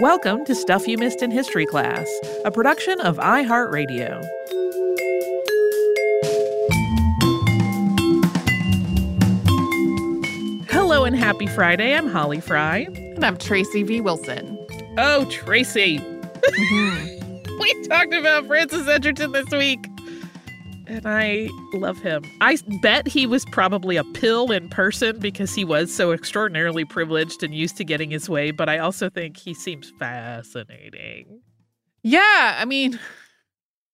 Welcome 0.00 0.44
to 0.44 0.54
Stuff 0.54 0.86
You 0.86 0.96
Missed 0.96 1.22
in 1.22 1.32
History 1.32 1.66
Class, 1.66 2.08
a 2.44 2.52
production 2.52 3.00
of 3.00 3.16
iHeartRadio. 3.16 4.24
Hello 10.70 11.04
and 11.04 11.16
happy 11.16 11.46
Friday. 11.48 11.94
I'm 11.94 12.08
Holly 12.08 12.40
Fry. 12.40 12.86
And 12.94 13.24
I'm 13.24 13.36
Tracy 13.36 13.82
V. 13.82 14.00
Wilson. 14.00 14.58
Oh, 14.98 15.24
Tracy. 15.30 16.00
Mm-hmm. 16.48 17.58
we 17.60 17.88
talked 17.88 18.14
about 18.14 18.46
Francis 18.46 18.88
Egerton 18.88 19.32
this 19.32 19.50
week. 19.50 19.84
And 20.88 21.06
I 21.06 21.50
love 21.74 21.98
him. 21.98 22.24
I 22.40 22.56
bet 22.80 23.06
he 23.06 23.26
was 23.26 23.44
probably 23.44 23.96
a 23.96 24.04
pill 24.04 24.50
in 24.50 24.70
person 24.70 25.18
because 25.18 25.54
he 25.54 25.62
was 25.62 25.94
so 25.94 26.12
extraordinarily 26.12 26.86
privileged 26.86 27.42
and 27.42 27.54
used 27.54 27.76
to 27.76 27.84
getting 27.84 28.10
his 28.10 28.28
way. 28.28 28.52
But 28.52 28.70
I 28.70 28.78
also 28.78 29.10
think 29.10 29.36
he 29.36 29.52
seems 29.52 29.92
fascinating. 29.98 31.40
Yeah. 32.02 32.56
I 32.58 32.64
mean, 32.64 32.98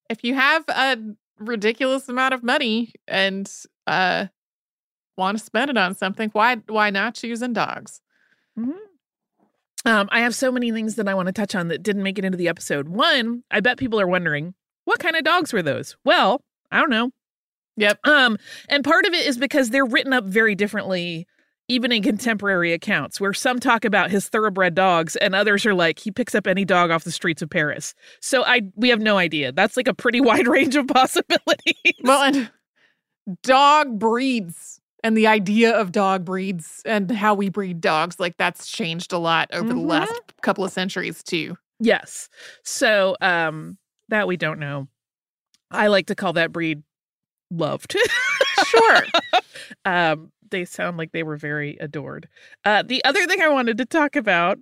if 0.08 0.22
you 0.22 0.34
have 0.34 0.64
a 0.68 0.96
ridiculous 1.40 2.08
amount 2.08 2.32
of 2.32 2.44
money 2.44 2.92
and 3.08 3.52
uh, 3.88 4.26
want 5.18 5.36
to 5.36 5.44
spend 5.44 5.70
it 5.70 5.76
on 5.76 5.96
something, 5.96 6.30
why 6.30 6.56
why 6.68 6.90
not 6.90 7.16
choosing 7.16 7.54
dogs? 7.54 8.00
Mm-hmm. 8.56 8.70
Um, 9.86 10.08
I 10.12 10.20
have 10.20 10.34
so 10.34 10.52
many 10.52 10.70
things 10.70 10.94
that 10.94 11.08
I 11.08 11.14
want 11.14 11.26
to 11.26 11.32
touch 11.32 11.56
on 11.56 11.68
that 11.68 11.82
didn't 11.82 12.04
make 12.04 12.20
it 12.20 12.24
into 12.24 12.38
the 12.38 12.48
episode. 12.48 12.88
One, 12.88 13.42
I 13.50 13.58
bet 13.58 13.78
people 13.78 14.00
are 14.00 14.06
wondering, 14.06 14.54
what 14.84 15.00
kind 15.00 15.16
of 15.16 15.24
dogs 15.24 15.52
were 15.52 15.60
those? 15.60 15.96
Well, 16.04 16.40
I 16.70 16.80
don't 16.80 16.90
know. 16.90 17.10
Yep. 17.76 17.98
Um, 18.04 18.38
and 18.68 18.84
part 18.84 19.04
of 19.04 19.14
it 19.14 19.26
is 19.26 19.36
because 19.36 19.70
they're 19.70 19.84
written 19.84 20.12
up 20.12 20.24
very 20.24 20.54
differently, 20.54 21.26
even 21.68 21.90
in 21.92 22.02
contemporary 22.02 22.72
accounts, 22.72 23.20
where 23.20 23.32
some 23.32 23.58
talk 23.58 23.84
about 23.84 24.10
his 24.10 24.28
thoroughbred 24.28 24.74
dogs 24.74 25.16
and 25.16 25.34
others 25.34 25.66
are 25.66 25.74
like 25.74 25.98
he 25.98 26.10
picks 26.10 26.34
up 26.34 26.46
any 26.46 26.64
dog 26.64 26.90
off 26.90 27.04
the 27.04 27.10
streets 27.10 27.42
of 27.42 27.50
Paris. 27.50 27.94
So 28.20 28.44
I 28.44 28.62
we 28.76 28.88
have 28.90 29.00
no 29.00 29.18
idea. 29.18 29.52
That's 29.52 29.76
like 29.76 29.88
a 29.88 29.94
pretty 29.94 30.20
wide 30.22 30.46
range 30.46 30.76
of 30.76 30.86
possibilities. 30.86 31.94
Well, 32.02 32.22
and 32.22 32.50
dog 33.42 33.98
breeds 33.98 34.80
and 35.02 35.16
the 35.16 35.26
idea 35.26 35.76
of 35.76 35.92
dog 35.92 36.24
breeds 36.24 36.80
and 36.84 37.10
how 37.10 37.34
we 37.34 37.48
breed 37.48 37.80
dogs, 37.80 38.20
like 38.20 38.36
that's 38.36 38.70
changed 38.70 39.12
a 39.12 39.18
lot 39.18 39.48
over 39.52 39.68
mm-hmm. 39.68 39.78
the 39.78 39.84
last 39.84 40.22
couple 40.42 40.64
of 40.64 40.72
centuries 40.72 41.22
too. 41.22 41.56
Yes. 41.80 42.28
So 42.62 43.16
um 43.20 43.78
that 44.08 44.28
we 44.28 44.36
don't 44.36 44.60
know. 44.60 44.88
I 45.74 45.88
like 45.88 46.06
to 46.06 46.14
call 46.14 46.32
that 46.34 46.52
breed 46.52 46.82
loved. 47.50 47.96
sure. 48.66 49.02
um, 49.84 50.32
they 50.50 50.64
sound 50.64 50.96
like 50.96 51.12
they 51.12 51.22
were 51.22 51.36
very 51.36 51.76
adored. 51.80 52.28
Uh, 52.64 52.82
the 52.82 53.04
other 53.04 53.26
thing 53.26 53.40
I 53.40 53.48
wanted 53.48 53.78
to 53.78 53.84
talk 53.84 54.16
about 54.16 54.58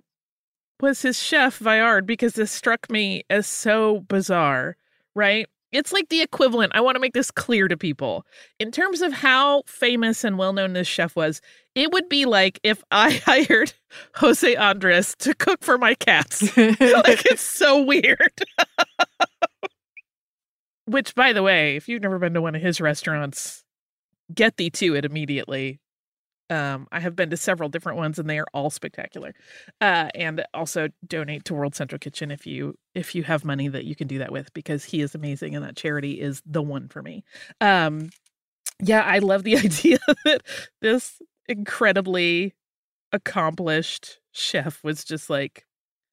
was 0.81 1.01
his 1.01 1.21
chef 1.21 1.59
Viard, 1.59 2.05
because 2.05 2.33
this 2.33 2.51
struck 2.51 2.89
me 2.89 3.23
as 3.29 3.47
so 3.47 4.01
bizarre, 4.01 4.75
right? 5.15 5.47
It's 5.71 5.91
like 5.91 6.09
the 6.09 6.21
equivalent. 6.21 6.73
I 6.75 6.81
want 6.81 6.95
to 6.95 6.99
make 6.99 7.13
this 7.13 7.31
clear 7.31 7.67
to 7.67 7.75
people. 7.75 8.25
In 8.59 8.71
terms 8.71 9.01
of 9.01 9.11
how 9.11 9.63
famous 9.65 10.23
and 10.23 10.37
well 10.37 10.53
known 10.53 10.73
this 10.73 10.87
chef 10.87 11.15
was, 11.15 11.41
it 11.73 11.91
would 11.91 12.07
be 12.09 12.25
like 12.25 12.59
if 12.63 12.83
I 12.91 13.13
hired 13.25 13.73
Jose 14.15 14.55
Andres 14.55 15.15
to 15.19 15.33
cook 15.33 15.63
for 15.63 15.77
my 15.77 15.95
cats. 15.95 16.55
like 16.57 17.25
it's 17.25 17.41
so 17.41 17.81
weird. 17.81 18.43
Which, 20.85 21.15
by 21.15 21.33
the 21.33 21.43
way, 21.43 21.75
if 21.75 21.87
you've 21.87 22.01
never 22.01 22.19
been 22.19 22.33
to 22.33 22.41
one 22.41 22.55
of 22.55 22.61
his 22.61 22.81
restaurants, 22.81 23.63
get 24.33 24.57
thee 24.57 24.69
to 24.71 24.95
it 24.95 25.05
immediately. 25.05 25.79
Um, 26.49 26.87
I 26.91 26.99
have 26.99 27.15
been 27.15 27.29
to 27.29 27.37
several 27.37 27.69
different 27.69 27.97
ones, 27.97 28.19
and 28.19 28.29
they 28.29 28.37
are 28.37 28.47
all 28.53 28.69
spectacular. 28.69 29.33
Uh, 29.79 30.09
and 30.13 30.45
also 30.53 30.89
donate 31.07 31.45
to 31.45 31.53
World 31.53 31.75
Central 31.75 31.99
Kitchen 31.99 32.31
if 32.31 32.45
you 32.45 32.75
if 32.93 33.15
you 33.15 33.23
have 33.23 33.45
money 33.45 33.67
that 33.69 33.85
you 33.85 33.95
can 33.95 34.07
do 34.07 34.19
that 34.19 34.31
with, 34.31 34.53
because 34.53 34.83
he 34.83 35.01
is 35.01 35.15
amazing, 35.15 35.55
and 35.55 35.63
that 35.63 35.75
charity 35.75 36.19
is 36.19 36.41
the 36.45 36.61
one 36.61 36.89
for 36.89 37.01
me. 37.01 37.23
Um, 37.61 38.09
yeah, 38.81 39.01
I 39.01 39.19
love 39.19 39.43
the 39.43 39.57
idea 39.59 39.99
that 40.25 40.41
this 40.81 41.21
incredibly 41.47 42.53
accomplished 43.11 44.19
chef 44.31 44.83
was 44.83 45.03
just 45.03 45.29
like, 45.29 45.65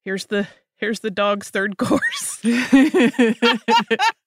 here's 0.05 0.27
the 0.27 0.47
here's 0.77 1.01
the 1.01 1.11
dog's 1.11 1.51
third 1.51 1.77
course 1.77 2.41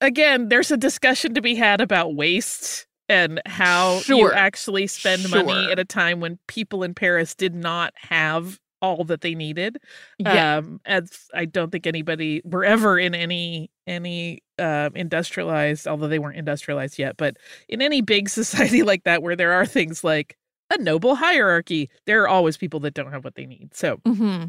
again, 0.00 0.48
there's 0.48 0.70
a 0.70 0.76
discussion 0.76 1.34
to 1.34 1.42
be 1.42 1.54
had 1.54 1.80
about 1.80 2.14
waste 2.14 2.86
and 3.08 3.40
how 3.46 3.98
sure. 4.00 4.16
you 4.16 4.32
actually 4.32 4.86
spend 4.86 5.22
sure. 5.22 5.44
money 5.44 5.70
at 5.70 5.78
a 5.78 5.84
time 5.84 6.20
when 6.20 6.38
people 6.46 6.82
in 6.82 6.94
Paris 6.94 7.34
did 7.34 7.54
not 7.54 7.92
have 7.96 8.60
all 8.82 9.04
that 9.04 9.20
they 9.20 9.34
needed. 9.34 9.78
Yeah. 10.18 10.58
Um, 10.58 10.80
as 10.86 11.28
I 11.34 11.44
don't 11.44 11.70
think 11.70 11.86
anybody 11.86 12.40
were 12.44 12.64
ever 12.64 12.98
in 12.98 13.14
any 13.14 13.70
any 13.86 14.42
uh, 14.58 14.90
industrialized, 14.94 15.86
although 15.86 16.08
they 16.08 16.18
weren't 16.18 16.36
industrialized 16.36 16.98
yet, 16.98 17.16
but 17.16 17.36
in 17.68 17.82
any 17.82 18.00
big 18.00 18.28
society 18.30 18.82
like 18.82 19.04
that 19.04 19.22
where 19.22 19.36
there 19.36 19.52
are 19.52 19.66
things 19.66 20.04
like 20.04 20.36
a 20.70 20.78
noble 20.80 21.16
hierarchy, 21.16 21.90
there 22.06 22.22
are 22.22 22.28
always 22.28 22.56
people 22.56 22.80
that 22.80 22.94
don't 22.94 23.12
have 23.12 23.24
what 23.24 23.34
they 23.34 23.46
need. 23.46 23.74
So. 23.74 23.98
Mm-hmm. 24.06 24.48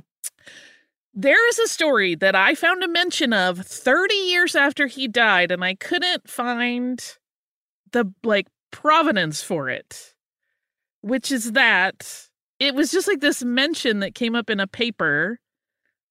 There 1.13 1.49
is 1.49 1.59
a 1.59 1.67
story 1.67 2.15
that 2.15 2.35
I 2.35 2.55
found 2.55 2.83
a 2.83 2.87
mention 2.87 3.33
of 3.33 3.59
30 3.59 4.13
years 4.13 4.55
after 4.55 4.87
he 4.87 5.07
died, 5.07 5.51
and 5.51 5.63
I 5.63 5.75
couldn't 5.75 6.29
find 6.29 7.03
the 7.91 8.13
like 8.23 8.47
provenance 8.71 9.43
for 9.43 9.69
it, 9.69 10.13
which 11.01 11.31
is 11.31 11.51
that 11.51 12.27
it 12.59 12.75
was 12.75 12.91
just 12.91 13.07
like 13.07 13.19
this 13.19 13.43
mention 13.43 13.99
that 13.99 14.15
came 14.15 14.35
up 14.35 14.49
in 14.49 14.59
a 14.59 14.67
paper 14.67 15.39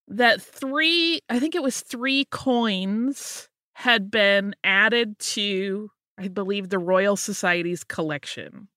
that 0.09 0.43
three, 0.43 1.21
I 1.31 1.39
think 1.39 1.55
it 1.55 1.63
was 1.63 1.81
three 1.81 2.27
coins 2.27 3.49
had 3.75 4.11
been 4.11 4.55
added 4.65 5.19
to, 5.21 5.91
I 6.19 6.29
believe, 6.29 6.69
the 6.69 6.79
Royal 6.79 7.17
Society's 7.17 7.85
collection. 7.85 8.69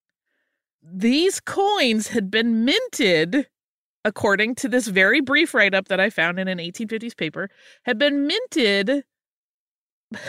These 0.81 1.39
coins 1.39 2.09
had 2.09 2.29
been 2.29 2.63
minted, 2.63 3.47
according 4.05 4.55
to 4.55 4.67
this 4.67 4.87
very 4.87 5.21
brief 5.21 5.53
write 5.53 5.73
up 5.73 5.87
that 5.87 5.99
I 5.99 6.09
found 6.09 6.39
in 6.39 6.47
an 6.47 6.57
1850s 6.57 7.15
paper, 7.15 7.49
had 7.83 7.97
been 7.97 8.27
minted 8.27 9.03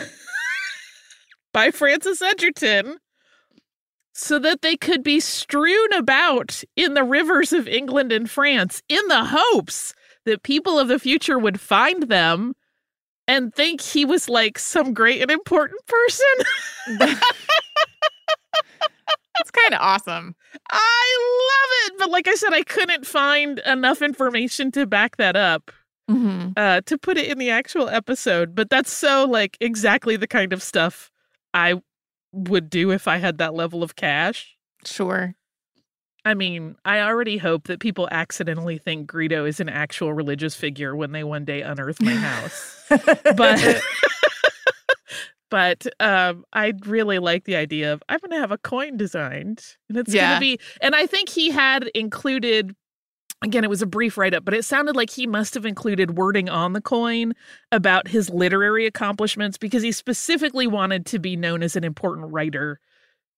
by 1.53 1.71
Francis 1.71 2.21
Egerton 2.21 2.97
so 4.13 4.39
that 4.39 4.61
they 4.61 4.77
could 4.77 5.03
be 5.03 5.19
strewn 5.19 5.93
about 5.93 6.63
in 6.75 6.93
the 6.93 7.03
rivers 7.03 7.51
of 7.51 7.67
England 7.67 8.13
and 8.13 8.29
France 8.29 8.81
in 8.87 9.05
the 9.07 9.25
hopes 9.25 9.93
that 10.25 10.43
people 10.43 10.79
of 10.79 10.87
the 10.87 10.99
future 10.99 11.37
would 11.37 11.59
find 11.59 12.03
them 12.03 12.53
and 13.27 13.53
think 13.53 13.81
he 13.81 14.05
was 14.05 14.29
like 14.29 14.57
some 14.57 14.93
great 14.93 15.21
and 15.21 15.31
important 15.31 15.81
person. 15.85 17.17
It's 19.39 19.51
kind 19.51 19.73
of 19.73 19.79
awesome. 19.81 20.35
I 20.71 21.17
love 21.51 21.93
it. 21.93 21.99
But 21.99 22.09
like 22.11 22.27
I 22.27 22.35
said, 22.35 22.53
I 22.53 22.63
couldn't 22.63 23.05
find 23.05 23.59
enough 23.59 24.01
information 24.01 24.71
to 24.71 24.85
back 24.85 25.17
that 25.17 25.35
up 25.35 25.71
Mm-hmm. 26.09 26.51
uh, 26.55 26.81
to 26.81 26.99
put 26.99 27.17
it 27.17 27.27
in 27.31 27.39
the 27.39 27.49
actual 27.49 27.89
episode. 27.89 28.53
But 28.53 28.69
that's 28.69 28.93
so 28.93 29.25
like 29.25 29.57
exactly 29.59 30.15
the 30.17 30.27
kind 30.27 30.53
of 30.53 30.61
stuff 30.61 31.09
I 31.53 31.81
would 32.31 32.69
do 32.69 32.91
if 32.91 33.07
I 33.07 33.17
had 33.17 33.39
that 33.39 33.55
level 33.55 33.81
of 33.81 33.95
cash. 33.95 34.55
Sure. 34.85 35.33
I 36.23 36.35
mean, 36.35 36.75
I 36.85 36.99
already 37.01 37.37
hope 37.37 37.65
that 37.67 37.79
people 37.79 38.07
accidentally 38.11 38.77
think 38.77 39.09
Greedo 39.11 39.47
is 39.47 39.59
an 39.59 39.67
actual 39.69 40.13
religious 40.13 40.55
figure 40.55 40.95
when 40.95 41.11
they 41.11 41.23
one 41.23 41.43
day 41.43 41.61
unearth 41.63 41.99
my 42.01 42.13
house. 42.13 42.83
but 43.35 43.81
but 45.51 45.85
um 45.99 46.43
I'd 46.53 46.85
really 46.85 47.19
like 47.19 47.43
the 47.45 47.55
idea 47.55 47.93
of 47.93 48.01
I'm 48.09 48.19
gonna 48.19 48.39
have 48.39 48.51
a 48.51 48.57
coin 48.57 48.97
designed 48.97 49.63
and 49.89 49.97
it's 49.97 50.13
Yeah. 50.13 50.29
gonna 50.31 50.39
be 50.39 50.59
and 50.81 50.95
I 50.95 51.05
think 51.05 51.29
he 51.29 51.51
had 51.51 51.85
included 51.95 52.75
again 53.43 53.63
it 53.63 53.69
was 53.69 53.81
a 53.81 53.85
brief 53.87 54.17
write-up 54.17 54.43
but 54.45 54.53
it 54.53 54.63
sounded 54.65 54.95
like 54.95 55.09
he 55.09 55.27
must 55.27 55.53
have 55.53 55.65
included 55.65 56.17
wording 56.17 56.49
on 56.49 56.73
the 56.73 56.81
coin 56.81 57.33
about 57.71 58.07
his 58.07 58.29
literary 58.29 58.85
accomplishments 58.85 59.57
because 59.57 59.83
he 59.83 59.91
specifically 59.91 60.67
wanted 60.67 61.05
to 61.07 61.19
be 61.19 61.35
known 61.35 61.61
as 61.61 61.75
an 61.75 61.83
important 61.83 62.31
writer 62.31 62.79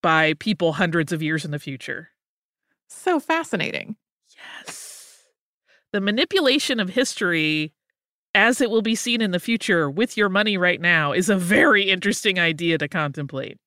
by 0.03 0.33
people 0.35 0.73
hundreds 0.73 1.11
of 1.11 1.21
years 1.23 1.43
in 1.43 1.51
the 1.51 1.59
future. 1.59 2.09
so 2.87 3.19
fascinating. 3.19 3.95
Yes. 4.65 5.23
The 5.91 5.99
manipulation 6.01 6.79
of 6.79 6.89
history 6.89 7.73
as 8.37 8.61
it 8.61 8.69
will 8.69 8.83
be 8.83 8.93
seen 8.93 9.19
in 9.19 9.31
the 9.31 9.39
future 9.39 9.89
with 9.89 10.15
your 10.15 10.29
money 10.29 10.57
right 10.57 10.79
now 10.79 11.11
is 11.11 11.27
a 11.27 11.35
very 11.35 11.89
interesting 11.89 12.37
idea 12.37 12.77
to 12.77 12.87
contemplate. 12.87 13.57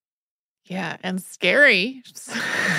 Yeah, 0.66 0.96
and 1.02 1.20
scary. 1.20 2.02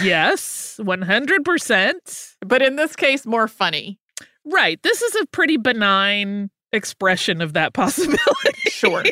Yes, 0.02 0.80
100%. 0.82 2.36
but 2.40 2.62
in 2.62 2.78
this 2.78 2.96
case, 2.96 3.26
more 3.26 3.50
funny. 3.50 4.00
Right. 4.46 4.82
This 4.82 5.02
is 5.02 5.16
a 5.18 5.26
pretty 5.28 5.58
benign 5.58 6.50
expression 6.72 7.42
of 7.42 7.52
that 7.54 7.74
possibility. 7.74 8.70
Sure. 8.70 9.04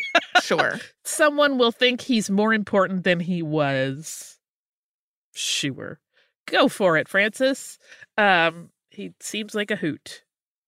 sure. 0.42 0.80
Someone 1.04 1.58
will 1.58 1.74
think 1.74 2.00
he's 2.00 2.30
more 2.30 2.54
important 2.54 3.04
than 3.04 3.20
he 3.20 3.44
was. 3.44 4.40
Sure. 5.34 6.00
Go 6.48 6.70
for 6.70 6.96
it, 6.96 7.10
Francis. 7.10 7.78
Um, 8.18 8.70
he 8.90 9.12
seems 9.20 9.54
like 9.54 9.70
a 9.70 9.76
hoot. 9.76 10.24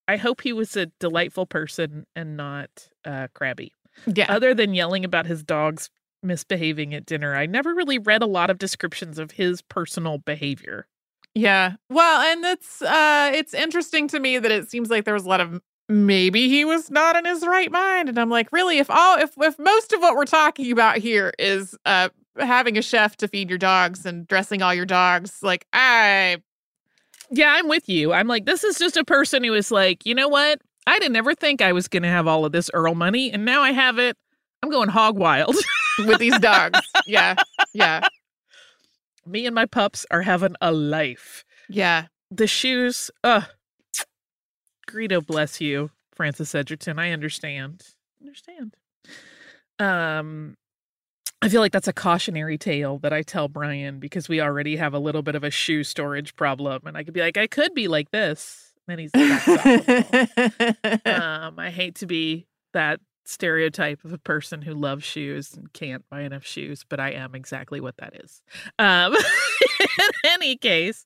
I 0.08 0.18
hope 0.18 0.42
he 0.42 0.54
was 0.54 0.76
a 0.76 0.88
delightful 1.00 1.46
person 1.46 2.06
and 2.16 2.36
not 2.36 2.90
uh, 3.06 3.28
crabby. 3.34 3.74
Yeah. 4.06 4.26
Other 4.30 4.54
than 4.54 4.74
yelling 4.74 5.06
about 5.06 5.26
his 5.26 5.44
dogs 5.44 5.90
misbehaving 6.24 6.94
at 6.94 7.06
dinner, 7.06 7.36
I 7.36 7.46
never 7.46 7.74
really 7.74 7.98
read 7.98 8.22
a 8.22 8.28
lot 8.28 8.50
of 8.50 8.58
descriptions 8.58 9.20
of 9.20 9.32
his 9.32 9.62
personal 9.62 10.18
behavior. 10.20 10.88
Yeah. 11.34 11.74
Well, 11.90 12.22
and 12.22 12.44
it's 12.46 12.82
uh 12.82 13.32
it's 13.34 13.54
interesting 13.54 14.08
to 14.10 14.20
me 14.20 14.38
that 14.38 14.52
it 14.52 14.70
seems 14.70 14.90
like 14.90 15.06
there 15.06 15.14
was 15.14 15.26
a 15.26 15.30
lot 15.30 15.40
of 15.40 15.62
maybe 15.88 16.50
he 16.50 16.66
was 16.66 16.92
not 16.92 17.16
in 17.16 17.26
his 17.26 17.46
right 17.46 17.72
mind 17.72 18.10
and 18.10 18.18
I'm 18.20 18.30
like, 18.30 18.52
really 18.52 18.80
if 18.80 18.90
all 18.90 19.18
if 19.18 19.32
if 19.40 19.58
most 19.58 19.94
of 19.94 20.02
what 20.02 20.16
we're 20.16 20.26
talking 20.26 20.72
about 20.72 20.98
here 20.98 21.34
is 21.40 21.76
uh 21.86 22.10
having 22.38 22.78
a 22.78 22.82
chef 22.82 23.16
to 23.18 23.28
feed 23.28 23.50
your 23.50 23.58
dogs 23.58 24.06
and 24.06 24.28
dressing 24.28 24.62
all 24.62 24.74
your 24.74 24.86
dogs, 24.86 25.40
like 25.42 25.66
I 25.74 26.42
Yeah, 27.32 27.54
I'm 27.56 27.68
with 27.70 27.88
you. 27.88 28.14
I'm 28.14 28.28
like, 28.28 28.46
this 28.46 28.64
is 28.64 28.78
just 28.78 28.98
a 28.98 29.06
person 29.06 29.44
who 29.44 29.54
is 29.54 29.72
like, 29.72 30.06
you 30.06 30.14
know 30.14 30.28
what? 30.28 30.62
I 30.86 31.00
didn't 31.00 31.16
ever 31.16 31.34
think 31.34 31.62
I 31.62 31.72
was 31.72 31.88
going 31.88 32.04
to 32.04 32.10
have 32.10 32.28
all 32.28 32.44
of 32.44 32.52
this 32.52 32.70
Earl 32.74 32.96
money, 32.96 33.32
and 33.32 33.46
now 33.46 33.62
I 33.62 33.72
have 33.72 34.00
it. 34.00 34.18
I'm 34.64 34.70
going 34.70 34.90
hog 34.90 35.18
wild. 35.18 35.56
with 36.00 36.20
these 36.20 36.38
dogs. 36.40 36.80
yeah. 37.08 37.36
Yeah. 37.74 38.02
Me 39.26 39.46
and 39.46 39.56
my 39.56 39.66
pups 39.66 40.06
are 40.12 40.22
having 40.22 40.56
a 40.62 40.72
life. 40.72 41.46
Yeah. 41.70 42.08
The 42.32 42.48
shoes, 42.48 43.12
uh, 43.24 43.42
Greedo, 44.90 45.26
bless 45.26 45.62
you, 45.62 45.92
Francis 46.14 46.56
Egerton. 46.56 46.98
I 47.00 47.12
understand. 47.12 47.84
Understand. 48.22 48.76
Um, 49.80 50.56
I 51.44 51.50
feel 51.50 51.62
like 51.62 51.72
that's 51.72 51.88
a 51.88 51.94
cautionary 51.94 52.58
tale 52.58 53.00
that 53.00 53.14
I 53.14 53.24
tell 53.24 53.48
Brian 53.48 54.00
because 54.00 54.30
we 54.30 54.40
already 54.40 54.76
have 54.76 54.94
a 54.94 55.00
little 55.00 55.24
bit 55.24 55.34
of 55.34 55.44
a 55.44 55.50
shoe 55.50 55.84
storage 55.84 56.36
problem, 56.36 56.84
and 56.86 56.96
I 56.96 57.04
could 57.04 57.16
be 57.16 57.22
like, 57.22 57.38
I 57.38 57.48
could 57.48 57.74
be 57.74 57.88
like 57.88 58.12
this. 58.12 58.74
And 58.88 59.00
then 59.00 59.00
he's 59.00 59.12
awful. 59.16 61.12
um, 61.12 61.58
I 61.58 61.72
hate 61.72 61.96
to 61.96 62.06
be 62.06 62.48
that 62.74 63.00
stereotype 63.26 64.04
of 64.04 64.14
a 64.14 64.18
person 64.18 64.62
who 64.62 64.74
loves 64.74 65.04
shoes 65.04 65.54
and 65.56 65.72
can't 65.74 66.04
buy 66.10 66.22
enough 66.22 66.46
shoes, 66.46 66.86
but 66.88 67.00
I 67.00 67.12
am 67.12 67.34
exactly 67.34 67.80
what 67.80 67.98
that 67.98 68.16
is. 68.24 68.42
Um, 68.78 69.16
in 69.80 70.10
any 70.26 70.58
case, 70.58 71.06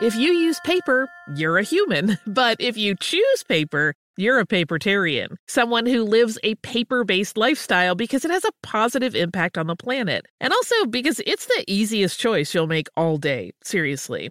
If 0.00 0.14
you 0.14 0.32
use 0.32 0.60
paper, 0.60 1.08
you're 1.34 1.58
a 1.58 1.64
human. 1.64 2.18
But 2.26 2.60
if 2.60 2.76
you 2.76 2.94
choose 2.94 3.42
paper, 3.42 3.94
you're 4.16 4.38
a 4.38 4.46
papertarian, 4.46 5.34
someone 5.48 5.86
who 5.86 6.04
lives 6.04 6.38
a 6.44 6.54
paper 6.56 7.02
based 7.02 7.36
lifestyle 7.36 7.96
because 7.96 8.24
it 8.24 8.30
has 8.30 8.44
a 8.44 8.52
positive 8.62 9.16
impact 9.16 9.58
on 9.58 9.66
the 9.66 9.74
planet. 9.74 10.26
And 10.40 10.52
also 10.52 10.86
because 10.86 11.20
it's 11.26 11.46
the 11.46 11.64
easiest 11.66 12.20
choice 12.20 12.54
you'll 12.54 12.68
make 12.68 12.88
all 12.96 13.16
day. 13.16 13.50
Seriously. 13.64 14.30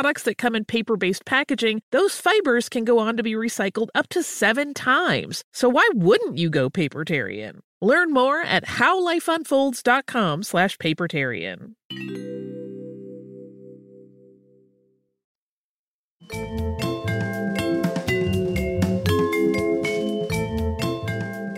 that 0.00 0.38
come 0.38 0.54
in 0.54 0.64
paper 0.64 0.96
based 0.96 1.24
packaging, 1.24 1.82
those 1.92 2.16
fibers 2.16 2.68
can 2.68 2.84
go 2.84 2.98
on 2.98 3.16
to 3.16 3.22
be 3.22 3.32
recycled 3.32 3.88
up 3.94 4.08
to 4.08 4.22
seven 4.22 4.74
times. 4.74 5.44
So 5.52 5.68
why 5.68 5.88
wouldn't 5.94 6.38
you 6.38 6.50
go 6.50 6.70
papertarian? 6.70 7.60
Learn 7.82 8.12
more 8.12 8.40
at 8.40 8.64
howlifeunfolds.com 8.64 10.42
slash 10.42 10.76
papertarian. 10.78 11.74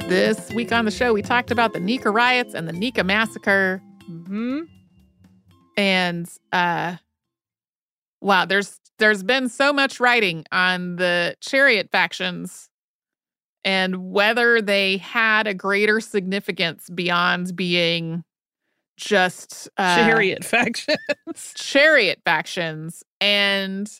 This 0.09 0.51
week 0.53 0.73
on 0.73 0.85
the 0.85 0.91
show, 0.91 1.13
we 1.13 1.23
talked 1.23 1.51
about 1.51 1.73
the 1.73 1.81
Nika 1.81 2.11
riots 2.11 2.55
and 2.55 2.69
the 2.69 2.73
Nika 2.73 3.03
massacre. 3.03 3.83
Mm-hmm. 4.11 4.61
And 5.77 6.29
uh 6.53 6.97
wow, 8.23 8.45
there's 8.45 8.79
there's 8.99 9.23
been 9.23 9.49
so 9.49 9.73
much 9.73 10.01
writing 10.01 10.45
on 10.53 10.97
the 10.97 11.35
chariot 11.41 11.91
factions 11.91 12.71
and 13.65 14.11
whether 14.11 14.61
they 14.61 14.97
had 14.99 15.47
a 15.47 15.55
greater 15.55 16.01
significance 16.01 16.89
beyond 16.91 17.55
being 17.57 18.23
just 18.97 19.69
uh, 19.77 19.97
Chariot 19.97 20.45
factions. 20.45 20.99
chariot 21.55 22.21
factions 22.25 23.03
and 23.21 23.91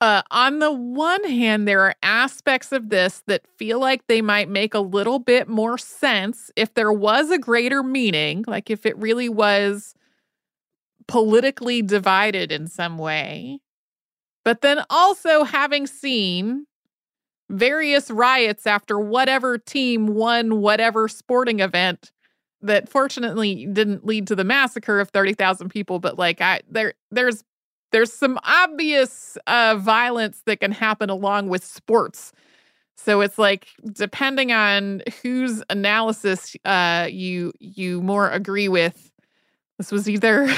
uh, 0.00 0.20
on 0.30 0.58
the 0.58 0.72
one 0.72 1.24
hand, 1.24 1.66
there 1.66 1.80
are 1.80 1.94
aspects 2.02 2.72
of 2.72 2.90
this 2.90 3.22
that 3.26 3.46
feel 3.56 3.78
like 3.78 4.06
they 4.06 4.20
might 4.20 4.50
make 4.50 4.74
a 4.74 4.80
little 4.80 5.18
bit 5.18 5.48
more 5.48 5.78
sense 5.78 6.50
if 6.56 6.74
there 6.74 6.92
was 6.92 7.30
a 7.30 7.38
greater 7.38 7.82
meaning, 7.82 8.44
like 8.46 8.68
if 8.68 8.84
it 8.84 8.98
really 8.98 9.30
was 9.30 9.94
politically 11.06 11.82
divided 11.82 12.52
in 12.52 12.66
some 12.66 12.98
way. 12.98 13.60
But 14.44 14.60
then 14.60 14.84
also 14.90 15.44
having 15.44 15.86
seen 15.86 16.66
various 17.50 18.10
riots 18.10 18.66
after 18.66 18.98
whatever 18.98 19.58
team 19.58 20.06
won 20.06 20.60
whatever 20.60 21.08
sporting 21.08 21.60
event 21.60 22.10
that 22.62 22.88
fortunately 22.88 23.66
didn't 23.66 24.06
lead 24.06 24.26
to 24.26 24.34
the 24.34 24.44
massacre 24.44 24.98
of 24.98 25.10
30,000 25.10 25.68
people 25.68 25.98
but 25.98 26.18
like 26.18 26.40
I 26.40 26.62
there 26.70 26.94
there's 27.10 27.44
there's 27.94 28.12
some 28.12 28.40
obvious 28.42 29.38
uh, 29.46 29.76
violence 29.78 30.42
that 30.46 30.58
can 30.58 30.72
happen 30.72 31.10
along 31.10 31.48
with 31.48 31.64
sports. 31.64 32.32
So 32.96 33.20
it's 33.20 33.38
like 33.38 33.68
depending 33.92 34.50
on 34.50 35.00
whose 35.22 35.62
analysis 35.70 36.56
uh, 36.64 37.06
you 37.08 37.52
you 37.60 38.02
more 38.02 38.28
agree 38.30 38.68
with. 38.68 39.12
This 39.78 39.90
was 39.90 40.08
either, 40.08 40.48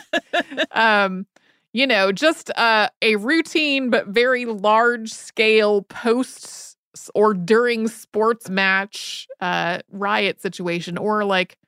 um, 0.72 1.26
you 1.72 1.86
know, 1.86 2.12
just 2.12 2.50
uh, 2.56 2.88
a 3.02 3.16
routine 3.16 3.90
but 3.90 4.06
very 4.08 4.46
large 4.46 5.10
scale 5.10 5.82
post 5.82 6.76
or 7.14 7.34
during 7.34 7.88
sports 7.88 8.48
match 8.48 9.26
uh, 9.40 9.78
riot 9.90 10.40
situation, 10.40 10.96
or 10.98 11.24
like 11.24 11.58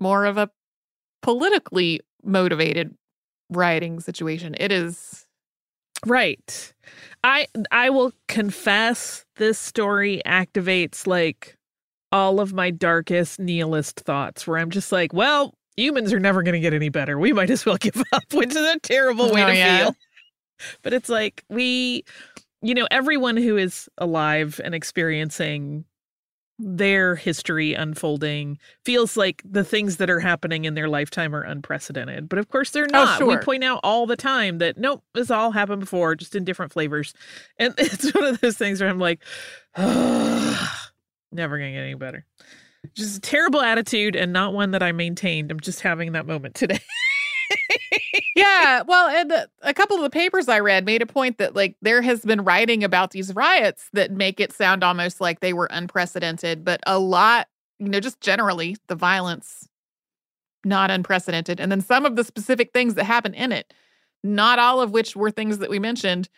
more 0.00 0.24
of 0.24 0.38
a 0.38 0.50
politically 1.22 2.00
motivated 2.22 2.94
rioting 3.50 4.00
situation. 4.00 4.54
It 4.58 4.72
is 4.72 5.26
right. 6.06 6.72
I 7.22 7.46
I 7.70 7.90
will 7.90 8.12
confess 8.28 9.24
this 9.36 9.58
story 9.58 10.22
activates 10.26 11.06
like 11.06 11.56
all 12.12 12.40
of 12.40 12.52
my 12.52 12.70
darkest 12.70 13.40
nihilist 13.40 14.00
thoughts 14.00 14.46
where 14.46 14.58
I'm 14.58 14.70
just 14.70 14.92
like, 14.92 15.12
well, 15.12 15.54
humans 15.76 16.12
are 16.12 16.20
never 16.20 16.42
going 16.42 16.54
to 16.54 16.60
get 16.60 16.74
any 16.74 16.88
better. 16.88 17.18
We 17.18 17.32
might 17.32 17.50
as 17.50 17.64
well 17.66 17.76
give 17.80 18.02
up, 18.12 18.24
which 18.32 18.50
is 18.50 18.56
a 18.56 18.78
terrible 18.80 19.32
way 19.32 19.42
Oh, 19.42 19.46
to 19.46 19.54
yeah. 19.54 19.78
feel. 19.84 19.96
But 20.82 20.92
it's 20.92 21.08
like 21.08 21.44
we 21.48 22.04
you 22.62 22.74
know, 22.74 22.88
everyone 22.90 23.36
who 23.36 23.56
is 23.58 23.88
alive 23.98 24.60
and 24.64 24.74
experiencing 24.74 25.84
their 26.58 27.16
history 27.16 27.74
unfolding 27.74 28.58
feels 28.84 29.16
like 29.16 29.42
the 29.44 29.64
things 29.64 29.96
that 29.96 30.08
are 30.08 30.20
happening 30.20 30.64
in 30.64 30.74
their 30.74 30.88
lifetime 30.88 31.34
are 31.34 31.42
unprecedented. 31.42 32.28
But 32.28 32.38
of 32.38 32.48
course 32.48 32.70
they're 32.70 32.86
Oh, 32.94 33.02
not. 33.04 33.26
We 33.26 33.36
point 33.38 33.64
out 33.64 33.80
all 33.82 34.06
the 34.06 34.16
time 34.16 34.58
that 34.58 34.78
nope, 34.78 35.02
this 35.14 35.30
all 35.30 35.50
happened 35.50 35.80
before, 35.80 36.14
just 36.14 36.34
in 36.36 36.44
different 36.44 36.72
flavors. 36.72 37.12
And 37.58 37.74
it's 37.78 38.14
one 38.14 38.24
of 38.24 38.40
those 38.40 38.56
things 38.56 38.80
where 38.80 38.88
I'm 38.88 39.00
like, 39.00 39.20
never 39.76 41.58
gonna 41.58 41.72
get 41.72 41.80
any 41.82 41.94
better. 41.94 42.24
Just 42.94 43.18
a 43.18 43.20
terrible 43.20 43.60
attitude 43.60 44.14
and 44.14 44.32
not 44.32 44.52
one 44.52 44.72
that 44.72 44.82
I 44.82 44.92
maintained. 44.92 45.50
I'm 45.50 45.60
just 45.60 45.80
having 45.80 46.12
that 46.12 46.26
moment 46.26 46.54
today. 46.54 46.80
yeah. 48.36 48.82
Well, 48.82 49.08
and 49.08 49.32
uh, 49.32 49.46
a 49.62 49.74
couple 49.74 49.96
of 49.96 50.02
the 50.02 50.10
papers 50.10 50.48
I 50.48 50.60
read 50.60 50.84
made 50.84 51.02
a 51.02 51.06
point 51.06 51.38
that 51.38 51.54
like 51.56 51.76
there 51.82 52.02
has 52.02 52.22
been 52.22 52.44
writing 52.44 52.84
about 52.84 53.10
these 53.12 53.34
riots 53.34 53.88
that 53.92 54.10
make 54.12 54.40
it 54.40 54.52
sound 54.52 54.84
almost 54.84 55.20
like 55.20 55.40
they 55.40 55.52
were 55.52 55.68
unprecedented, 55.70 56.64
but 56.64 56.80
a 56.86 56.98
lot, 56.98 57.48
you 57.78 57.88
know, 57.88 58.00
just 58.00 58.20
generally 58.20 58.76
the 58.88 58.96
violence 58.96 59.68
not 60.64 60.90
unprecedented. 60.90 61.60
And 61.60 61.70
then 61.70 61.80
some 61.80 62.04
of 62.04 62.16
the 62.16 62.24
specific 62.24 62.72
things 62.72 62.94
that 62.94 63.04
happen 63.04 63.34
in 63.34 63.52
it, 63.52 63.72
not 64.22 64.58
all 64.58 64.80
of 64.80 64.90
which 64.92 65.14
were 65.14 65.30
things 65.30 65.58
that 65.58 65.70
we 65.70 65.78
mentioned, 65.78 66.28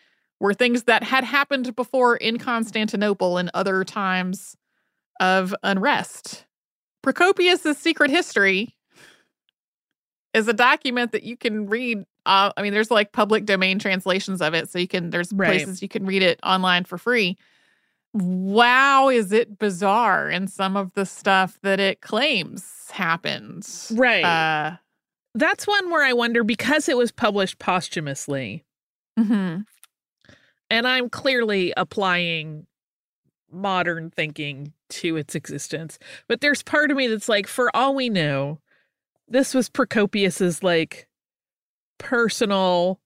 were 0.41 0.55
things 0.55 0.85
that 0.85 1.03
had 1.03 1.25
happened 1.25 1.75
before 1.77 2.17
in 2.17 2.39
Constantinople 2.39 3.39
and 3.39 3.51
other 3.55 3.85
times 3.85 4.57
of 5.21 5.55
unrest. 5.63 6.45
Procopius's 7.03 7.79
Secret 7.79 8.11
History 8.11 8.75
is 10.35 10.49
a 10.49 10.53
document 10.53 11.13
that 11.13 11.23
you 11.23 11.37
can 11.37 11.67
read. 11.67 12.05
Uh, 12.27 12.51
I 12.57 12.63
mean, 12.63 12.73
there's 12.73 12.91
like 12.91 13.13
public 13.13 13.47
domain 13.47 13.79
translations 13.79 14.43
of 14.43 14.55
it, 14.55 14.69
so 14.69 14.79
you 14.79 14.89
can. 14.89 15.11
There's 15.11 15.33
Right. 15.33 15.49
places 15.49 15.83
you 15.83 15.89
can 15.89 16.05
read 16.05 16.23
it 16.23 16.41
online 16.43 16.85
for 16.85 16.99
free. 16.99 17.37
Wow, 18.13 19.09
is 19.11 19.31
it 19.31 19.59
bizarre 19.59 20.31
in 20.31 20.49
some 20.49 20.77
of 20.77 20.93
the 20.95 21.05
stuff 21.07 21.59
that 21.63 21.79
it 21.79 22.01
claims 22.01 22.91
happened? 22.91 23.69
Right. 23.93 24.25
Uh, 24.25 24.77
That's 25.35 25.67
one 25.67 25.91
where 25.91 26.03
I 26.03 26.15
wonder 26.15 26.43
because 26.43 26.89
it 26.89 26.97
was 26.97 27.13
published 27.13 27.59
posthumously, 27.59 28.65
mhm. 29.19 29.67
and 30.71 30.89
I'm 30.89 31.11
clearly 31.11 31.75
applying 31.77 32.67
modern 33.51 34.11
thinking 34.11 34.73
to 34.89 35.17
its 35.17 35.35
existence. 35.35 35.99
But 36.29 36.41
there's 36.41 36.63
part 36.63 36.91
of 36.91 36.97
me 36.97 37.07
that's 37.07 37.29
like, 37.29 37.47
for 37.47 37.75
all 37.75 37.95
we 37.95 38.09
know, 38.09 38.61
this 39.29 39.55
was 39.55 39.69
Procopius's 39.69 40.63
like 40.63 41.09
personal 41.99 43.01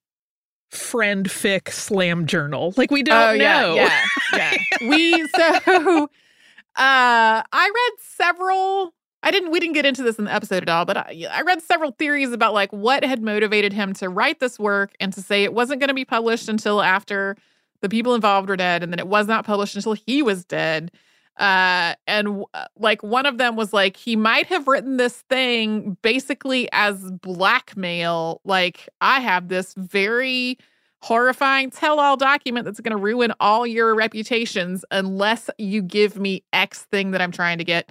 friend 0.71 1.27
fic 1.29 1.71
slam 1.71 2.27
journal. 2.27 2.75
Like 2.77 2.91
we 2.91 3.03
don't 3.03 3.17
oh, 3.17 3.37
know. 3.37 3.75
Yeah, 3.75 4.05
yeah, 4.33 4.57
yeah. 4.81 4.89
we 4.89 5.27
so 5.29 6.05
uh 6.77 7.43
I 7.53 7.71
read 7.75 8.01
several 8.01 8.95
I 9.23 9.31
didn't 9.31 9.51
we 9.51 9.61
didn't 9.61 9.75
get 9.75 9.85
into 9.85 10.03
this 10.03 10.17
in 10.17 10.25
the 10.25 10.33
episode 10.33 10.63
at 10.63 10.69
all, 10.69 10.85
but 10.85 10.97
I, 10.97 11.27
I 11.31 11.43
read 11.43 11.63
several 11.63 11.91
theories 11.93 12.33
about 12.33 12.55
like 12.55 12.73
what 12.73 13.05
had 13.05 13.23
motivated 13.23 13.73
him 13.73 13.93
to 13.95 14.09
write 14.09 14.41
this 14.41 14.59
work 14.59 14.93
and 15.01 15.13
to 15.13 15.21
say 15.21 15.45
it 15.45 15.53
wasn't 15.53 15.81
going 15.81 15.89
to 15.89 15.95
be 15.95 16.05
published 16.05 16.49
until 16.49 16.81
after 16.81 17.37
the 17.83 17.89
people 17.89 18.15
involved 18.15 18.49
were 18.49 18.57
dead 18.57 18.83
and 18.83 18.93
then 18.93 18.99
it 18.99 19.09
was 19.09 19.27
not 19.27 19.45
published 19.45 19.77
until 19.77 19.95
he 19.95 20.23
was 20.23 20.45
dead. 20.45 20.91
Uh 21.39 21.95
and 22.07 22.27
w- 22.27 22.47
like 22.77 23.03
one 23.03 23.25
of 23.25 23.39
them 23.39 23.57
was 23.57 23.73
like 23.73 23.97
he 23.97 24.17
might 24.17 24.47
have 24.47 24.69
written 24.69 24.97
this 24.97 25.23
thing 25.23 25.97
basically 26.03 26.69
as 26.73 27.11
blackmail 27.23 28.41
like 28.45 28.89
I 29.01 29.21
have 29.21 29.49
this 29.49 29.73
very 29.75 30.59
horrifying 31.03 31.71
tell 31.71 31.99
all 31.99 32.17
document 32.17 32.65
that's 32.65 32.81
going 32.81 32.97
to 32.97 33.03
ruin 33.03 33.33
all 33.41 33.67
your 33.67 33.95
reputations 33.95 34.85
unless 34.91 35.49
you 35.59 35.83
give 35.83 36.19
me 36.19 36.43
X 36.53 36.83
thing 36.83 37.11
that 37.13 37.23
I'm 37.23 37.33
trying 37.33 37.59
to 37.59 37.65
get. 37.65 37.91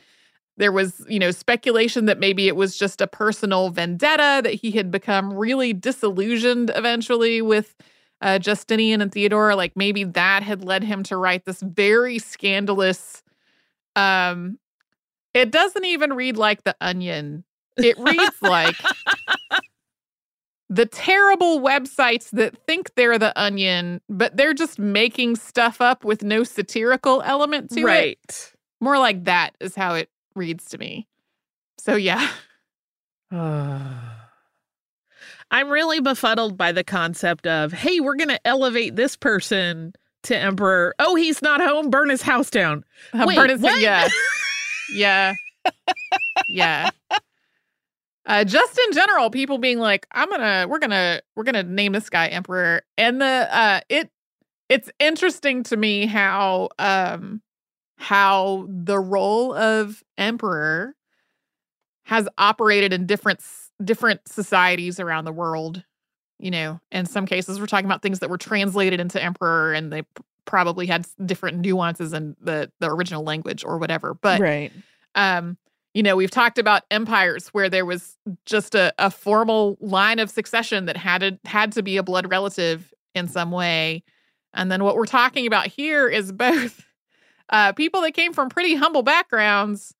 There 0.57 0.71
was, 0.71 1.05
you 1.07 1.19
know, 1.19 1.31
speculation 1.31 2.05
that 2.05 2.19
maybe 2.19 2.47
it 2.47 2.55
was 2.55 2.77
just 2.77 3.01
a 3.01 3.07
personal 3.07 3.69
vendetta, 3.69 4.41
that 4.43 4.53
he 4.53 4.71
had 4.71 4.91
become 4.91 5.33
really 5.33 5.73
disillusioned 5.73 6.71
eventually 6.75 7.41
with 7.41 7.75
uh, 8.21 8.39
Justinian 8.39 9.01
and 9.01 9.11
Theodora. 9.11 9.55
Like 9.55 9.75
maybe 9.75 10.03
that 10.03 10.43
had 10.43 10.63
led 10.63 10.83
him 10.83 11.03
to 11.03 11.17
write 11.17 11.45
this 11.45 11.61
very 11.61 12.19
scandalous. 12.19 13.23
Um, 13.95 14.59
it 15.33 15.51
doesn't 15.51 15.85
even 15.85 16.13
read 16.13 16.37
like 16.37 16.63
The 16.63 16.75
Onion. 16.81 17.43
It 17.77 17.97
reads 17.97 18.41
like 18.41 18.75
the 20.69 20.85
terrible 20.85 21.59
websites 21.59 22.29
that 22.31 22.55
think 22.67 22.93
they're 22.95 23.17
the 23.17 23.37
onion, 23.39 24.01
but 24.07 24.37
they're 24.37 24.53
just 24.53 24.77
making 24.77 25.35
stuff 25.35 25.81
up 25.81 26.03
with 26.03 26.23
no 26.23 26.43
satirical 26.43 27.21
element 27.23 27.71
to 27.71 27.79
it. 27.79 27.85
right. 27.85 28.53
More 28.79 28.97
like 28.97 29.25
that 29.25 29.55
is 29.59 29.75
how 29.75 29.95
it 29.95 30.09
reads 30.35 30.65
to 30.69 30.77
me. 30.77 31.07
So 31.77 31.95
yeah. 31.95 32.29
I'm 35.51 35.69
really 35.69 35.99
befuddled 35.99 36.57
by 36.57 36.71
the 36.71 36.83
concept 36.83 37.47
of, 37.47 37.73
hey, 37.73 37.99
we're 37.99 38.15
going 38.15 38.29
to 38.29 38.47
elevate 38.47 38.95
this 38.95 39.15
person 39.15 39.93
to 40.23 40.37
emperor. 40.37 40.93
Oh, 40.99 41.15
he's 41.15 41.41
not 41.41 41.61
home. 41.61 41.89
Burn 41.89 42.09
his 42.09 42.21
house 42.21 42.49
down. 42.49 42.83
Uh, 43.13 43.25
Wait, 43.27 43.35
Bernard's- 43.37 43.61
what? 43.61 43.79
Yeah. 43.79 44.07
Yeah. 44.91 45.33
yeah. 46.49 46.89
Uh, 48.25 48.43
just 48.43 48.79
in 48.87 48.93
general, 48.93 49.29
people 49.29 49.59
being 49.59 49.77
like, 49.77 50.07
I'm 50.11 50.29
gonna, 50.29 50.65
we're 50.67 50.79
gonna, 50.79 51.21
we're 51.35 51.43
gonna 51.43 51.61
name 51.63 51.91
this 51.93 52.09
guy 52.09 52.27
emperor. 52.27 52.81
And 52.97 53.21
the 53.21 53.25
uh 53.55 53.81
it 53.87 54.09
it's 54.67 54.89
interesting 54.99 55.61
to 55.63 55.77
me 55.77 56.05
how 56.07 56.69
um 56.79 57.41
how 57.97 58.65
the 58.67 58.99
role 58.99 59.53
of 59.53 60.03
emperor 60.17 60.95
has 62.03 62.27
operated 62.37 62.91
in 62.93 63.05
different 63.05 63.41
different 63.83 64.27
societies 64.27 64.99
around 64.99 65.25
the 65.25 65.31
world. 65.31 65.83
You 66.39 66.51
know, 66.51 66.79
in 66.91 67.05
some 67.05 67.25
cases, 67.25 67.59
we're 67.59 67.65
talking 67.65 67.85
about 67.85 68.01
things 68.01 68.19
that 68.19 68.29
were 68.29 68.37
translated 68.37 68.99
into 68.99 69.21
emperor, 69.21 69.73
and 69.73 69.91
they 69.91 70.03
probably 70.45 70.87
had 70.87 71.05
different 71.25 71.59
nuances 71.59 72.13
in 72.13 72.35
the 72.41 72.71
the 72.79 72.89
original 72.89 73.23
language 73.23 73.63
or 73.63 73.77
whatever. 73.77 74.13
But 74.13 74.39
right. 74.39 74.71
um, 75.15 75.57
you 75.93 76.03
know, 76.03 76.15
we've 76.15 76.31
talked 76.31 76.57
about 76.57 76.83
empires 76.91 77.49
where 77.49 77.69
there 77.69 77.85
was 77.85 78.17
just 78.45 78.75
a, 78.75 78.93
a 78.99 79.09
formal 79.09 79.77
line 79.81 80.19
of 80.19 80.29
succession 80.29 80.85
that 80.85 80.97
had 80.97 81.19
to, 81.19 81.39
had 81.45 81.71
to 81.73 81.83
be 81.83 81.97
a 81.97 82.03
blood 82.03 82.29
relative 82.29 82.93
in 83.15 83.27
some 83.27 83.51
way. 83.51 84.03
And 84.53 84.71
then 84.71 84.83
what 84.83 84.95
we're 84.95 85.05
talking 85.05 85.47
about 85.47 85.67
here 85.67 86.07
is 86.07 86.31
both 86.31 86.85
uh, 87.49 87.73
people 87.73 88.01
that 88.01 88.13
came 88.13 88.33
from 88.33 88.49
pretty 88.49 88.75
humble 88.75 89.03
backgrounds 89.03 89.93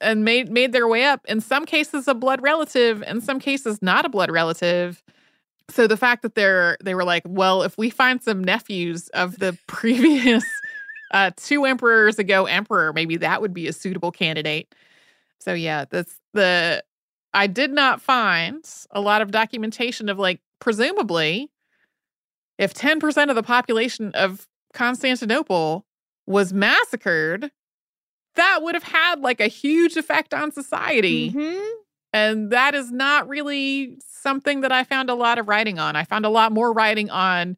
and 0.00 0.24
made 0.24 0.50
made 0.50 0.72
their 0.72 0.88
way 0.88 1.04
up. 1.04 1.24
In 1.28 1.40
some 1.40 1.64
cases, 1.64 2.08
a 2.08 2.14
blood 2.14 2.42
relative. 2.42 3.02
In 3.02 3.20
some 3.20 3.38
cases, 3.38 3.80
not 3.82 4.04
a 4.04 4.08
blood 4.08 4.30
relative. 4.30 5.02
So 5.70 5.86
the 5.86 5.96
fact 5.96 6.22
that 6.22 6.34
they're 6.34 6.76
they 6.82 6.94
were 6.94 7.04
like, 7.04 7.22
well, 7.26 7.62
if 7.62 7.76
we 7.78 7.90
find 7.90 8.22
some 8.22 8.42
nephews 8.42 9.08
of 9.08 9.38
the 9.38 9.56
previous 9.66 10.44
uh, 11.12 11.30
two 11.36 11.64
emperors 11.64 12.18
ago 12.18 12.46
emperor, 12.46 12.92
maybe 12.92 13.16
that 13.18 13.40
would 13.40 13.54
be 13.54 13.68
a 13.68 13.72
suitable 13.72 14.10
candidate. 14.10 14.74
So 15.40 15.54
yeah, 15.54 15.84
that's 15.88 16.18
the 16.34 16.82
I 17.34 17.46
did 17.46 17.70
not 17.70 18.00
find 18.00 18.64
a 18.90 19.00
lot 19.00 19.22
of 19.22 19.30
documentation 19.30 20.08
of 20.08 20.18
like 20.18 20.40
presumably 20.60 21.50
if 22.58 22.74
10% 22.74 23.30
of 23.30 23.36
the 23.36 23.42
population 23.42 24.10
of 24.14 24.48
Constantinople 24.74 25.86
was 26.26 26.52
massacred, 26.52 27.50
that 28.38 28.60
would 28.62 28.74
have 28.74 28.82
had 28.84 29.20
like 29.20 29.40
a 29.40 29.46
huge 29.48 29.96
effect 29.96 30.32
on 30.34 30.50
society. 30.50 31.30
Mhm. 31.32 31.70
And 32.14 32.50
that 32.50 32.74
is 32.74 32.90
not 32.90 33.28
really 33.28 33.98
something 34.08 34.62
that 34.62 34.72
I 34.72 34.82
found 34.84 35.10
a 35.10 35.14
lot 35.14 35.38
of 35.38 35.46
writing 35.46 35.78
on. 35.78 35.94
I 35.94 36.04
found 36.04 36.24
a 36.24 36.30
lot 36.30 36.52
more 36.52 36.72
writing 36.72 37.10
on 37.10 37.56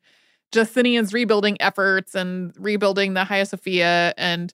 Justinian's 0.53 1.13
rebuilding 1.15 1.57
efforts 1.63 2.15
and 2.17 2.53
rebuilding 2.59 3.15
the 3.15 3.25
Hagia 3.25 3.47
Sophia 3.47 4.13
and 4.19 4.53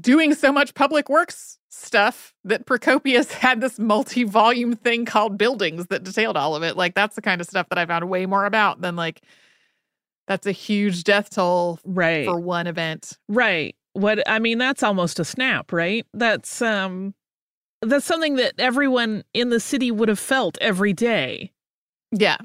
doing 0.00 0.34
so 0.34 0.50
much 0.50 0.74
public 0.74 1.08
works 1.08 1.58
stuff 1.70 2.34
that 2.42 2.66
Procopius 2.66 3.32
had 3.44 3.60
this 3.60 3.78
multi 3.78 4.24
volume 4.24 4.74
thing 4.74 5.04
called 5.04 5.38
Buildings 5.38 5.86
that 5.86 6.02
detailed 6.02 6.36
all 6.36 6.56
of 6.56 6.64
it. 6.64 6.76
Like, 6.76 6.94
that's 6.94 7.14
the 7.14 7.22
kind 7.22 7.40
of 7.40 7.46
stuff 7.46 7.68
that 7.68 7.78
I 7.78 7.86
found 7.86 8.08
way 8.10 8.26
more 8.26 8.44
about 8.46 8.80
than 8.80 8.96
like, 8.96 9.22
that's 10.26 10.46
a 10.48 10.52
huge 10.52 11.04
death 11.04 11.30
toll 11.30 11.78
Right. 11.84 12.24
for 12.26 12.40
one 12.40 12.66
event. 12.66 13.16
Right. 13.28 13.75
What 13.96 14.22
I 14.28 14.38
mean, 14.38 14.58
that's 14.58 14.82
almost 14.82 15.18
a 15.18 15.24
snap, 15.24 15.72
right? 15.72 16.06
That's 16.12 16.60
um 16.60 17.14
that's 17.82 18.04
something 18.04 18.36
that 18.36 18.54
everyone 18.58 19.24
in 19.32 19.50
the 19.50 19.60
city 19.60 19.90
would 19.90 20.08
have 20.08 20.18
felt 20.18 20.58
every 20.60 20.92
day. 20.92 21.52
Yeah. 22.12 22.36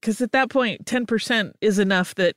Because 0.00 0.20
at 0.20 0.32
that 0.32 0.50
point, 0.50 0.84
10% 0.84 1.52
is 1.60 1.78
enough 1.78 2.14
that 2.16 2.36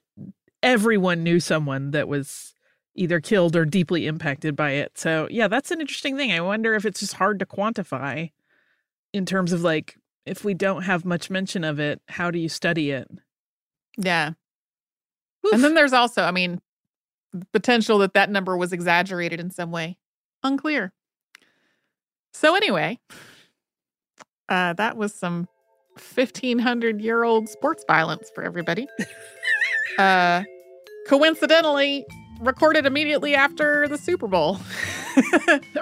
everyone 0.63 1.23
knew 1.23 1.39
someone 1.39 1.91
that 1.91 2.07
was 2.07 2.53
either 2.95 3.19
killed 3.19 3.55
or 3.55 3.65
deeply 3.65 4.07
impacted 4.07 4.55
by 4.55 4.71
it. 4.71 4.97
So, 4.97 5.27
yeah, 5.29 5.47
that's 5.47 5.71
an 5.71 5.81
interesting 5.81 6.17
thing. 6.17 6.31
I 6.31 6.41
wonder 6.41 6.75
if 6.75 6.85
it's 6.85 6.99
just 6.99 7.13
hard 7.13 7.39
to 7.39 7.45
quantify 7.45 8.31
in 9.13 9.25
terms 9.25 9.51
of 9.51 9.61
like, 9.61 9.95
if 10.25 10.43
we 10.43 10.53
don't 10.53 10.83
have 10.83 11.05
much 11.05 11.29
mention 11.29 11.63
of 11.63 11.79
it, 11.79 12.01
how 12.07 12.31
do 12.31 12.39
you 12.39 12.49
study 12.49 12.91
it? 12.91 13.07
Yeah. 13.97 14.33
Oof. 15.45 15.53
And 15.53 15.63
then 15.63 15.73
there's 15.73 15.93
also, 15.93 16.23
I 16.23 16.31
mean, 16.31 16.61
potential 17.53 17.97
that 17.99 18.13
that 18.13 18.29
number 18.29 18.57
was 18.57 18.73
exaggerated 18.73 19.39
in 19.39 19.51
some 19.51 19.71
way. 19.71 19.97
Unclear. 20.43 20.93
So, 22.33 22.55
anyway, 22.55 22.99
uh, 24.47 24.73
that 24.73 24.97
was 24.97 25.13
some 25.13 25.47
1500 26.15 27.01
year 27.01 27.23
old 27.23 27.49
sports 27.49 27.83
violence 27.87 28.31
for 28.33 28.43
everybody. 28.43 28.87
uh, 29.97 30.43
coincidentally, 31.07 32.05
recorded 32.39 32.85
immediately 32.85 33.35
after 33.35 33.87
the 33.87 33.97
Super 33.97 34.27
Bowl. 34.27 34.59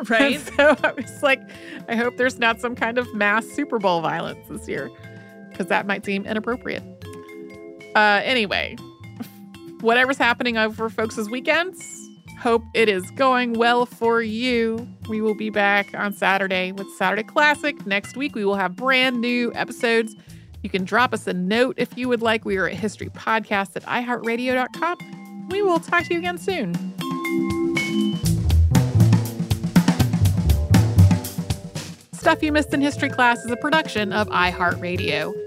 Right. 0.10 0.40
So 0.40 0.76
I 0.84 0.94
was 0.94 1.22
like, 1.22 1.40
I 1.88 1.96
hope 1.96 2.18
there's 2.18 2.40
not 2.40 2.60
some 2.60 2.76
kind 2.76 2.98
of 2.98 3.14
mass 3.14 3.46
Super 3.46 3.78
Bowl 3.78 4.02
violence 4.02 4.48
this 4.50 4.68
year. 4.68 4.90
because 5.52 5.68
that 5.68 5.86
might 5.86 6.06
seem 6.06 6.26
inappropriate. 6.26 6.84
Uh, 7.96 8.22
anyway, 8.24 8.76
whatever's 9.82 10.18
happening 10.18 10.58
over 10.58 10.90
folks' 10.90 11.30
weekends, 11.30 12.10
hope 12.40 12.64
it 12.74 12.90
is 12.90 13.10
going 13.12 13.54
well 13.54 13.86
for 13.86 14.22
you. 14.22 14.88
We 15.10 15.22
will 15.22 15.36
be 15.36 15.50
back 15.50 15.94
on 15.94 16.14
Saturday 16.14 16.72
with 16.72 16.88
Saturday 16.98 17.24
Classic. 17.24 17.86
Next 17.86 18.16
week, 18.16 18.36
we 18.36 18.46
will 18.46 18.56
have 18.56 18.76
brand 18.76 19.22
new 19.22 19.52
episodes. 19.54 20.16
You 20.64 20.70
can 20.70 20.84
drop 20.84 21.14
us 21.14 21.28
a 21.28 21.34
note 21.34 21.76
if 21.78 21.98
you 21.98 22.08
would 22.10 22.22
like. 22.22 22.46
We 22.46 22.58
are 22.58 22.68
at 22.68 22.76
historypodcast 22.76 23.76
at 23.76 23.84
iheartradio.com. 23.84 25.50
We 25.50 25.62
will 25.62 25.80
talk 25.80 26.04
to 26.06 26.14
you 26.14 26.20
again 26.20 26.38
soon. 26.38 26.74
Stuff 32.12 32.44
You 32.44 32.52
Missed 32.52 32.74
in 32.74 32.82
History 32.82 33.10
Class 33.10 33.46
is 33.46 33.52
a 33.52 33.56
production 33.56 34.12
of 34.12 34.28
iHeartRadio. 34.28 35.47